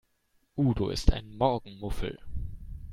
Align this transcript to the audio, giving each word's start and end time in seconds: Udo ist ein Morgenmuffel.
Udo 0.57 0.89
ist 0.89 1.11
ein 1.13 1.29
Morgenmuffel. 1.35 2.17